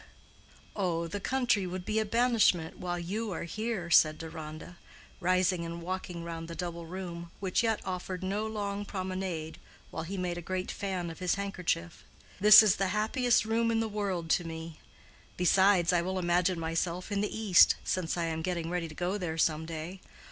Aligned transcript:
'""Oh, 0.75 1.05
the 1.05 1.19
country 1.19 1.67
would 1.67 1.85
be 1.85 1.99
a 1.99 2.05
banishment 2.05 2.79
while 2.79 2.97
you 2.97 3.29
are 3.29 3.43
here," 3.43 3.91
said 3.91 4.17
Deronda, 4.17 4.77
rising 5.19 5.63
and 5.63 5.79
walking 5.83 6.23
round 6.23 6.47
the 6.47 6.55
double 6.55 6.87
room, 6.87 7.29
which 7.39 7.61
yet 7.61 7.79
offered 7.85 8.23
no 8.23 8.47
long 8.47 8.83
promenade, 8.83 9.59
while 9.91 10.01
he 10.01 10.17
made 10.17 10.39
a 10.39 10.41
great 10.41 10.71
fan 10.71 11.11
of 11.11 11.19
his 11.19 11.35
handkerchief. 11.35 12.03
"This 12.39 12.63
is 12.63 12.77
the 12.77 12.87
happiest 12.97 13.45
room 13.45 13.69
in 13.69 13.79
the 13.79 13.87
world 13.87 14.31
to 14.31 14.43
me. 14.43 14.79
Besides, 15.37 15.93
I 15.93 16.01
will 16.01 16.17
imagine 16.17 16.59
myself 16.59 17.11
in 17.11 17.21
the 17.21 17.37
East, 17.39 17.75
since 17.83 18.17
I 18.17 18.25
am 18.25 18.41
getting 18.41 18.71
ready 18.71 18.87
to 18.87 18.95
go 18.95 19.19
there 19.19 19.37
some 19.37 19.67
day. 19.67 19.99